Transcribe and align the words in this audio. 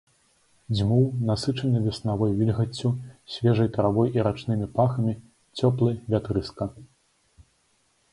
Дзьмуў, 0.75 1.03
насычаны 1.29 1.81
веснавой 1.87 2.31
вільгаццю, 2.39 2.89
свежай 3.33 3.69
травой 3.75 4.09
і 4.19 4.23
рачнымі 4.29 4.67
пахамі, 4.79 5.13
цёплы 5.61 5.91
вятрыска. 6.15 6.63